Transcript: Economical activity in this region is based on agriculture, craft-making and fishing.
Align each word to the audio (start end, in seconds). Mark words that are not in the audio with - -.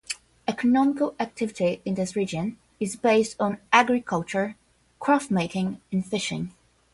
Economical 0.47 1.13
activity 1.19 1.79
in 1.85 1.93
this 1.93 2.15
region 2.15 2.57
is 2.79 2.95
based 2.95 3.35
on 3.39 3.59
agriculture, 3.71 4.55
craft-making 4.99 5.79
and 5.91 6.03
fishing. 6.03 6.51